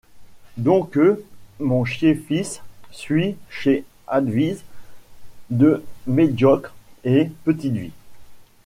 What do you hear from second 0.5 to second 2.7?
Doncques, mon chier fils,